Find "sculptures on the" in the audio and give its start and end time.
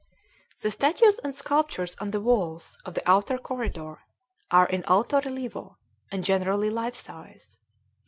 1.35-2.19